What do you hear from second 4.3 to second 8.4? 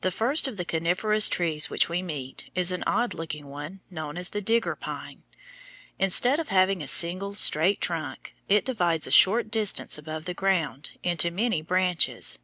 the digger pine. Instead of having a single straight trunk